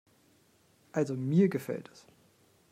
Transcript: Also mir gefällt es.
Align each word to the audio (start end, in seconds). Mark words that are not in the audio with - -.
Also 0.93 1.15
mir 1.15 1.47
gefällt 1.47 1.87
es. 1.93 2.07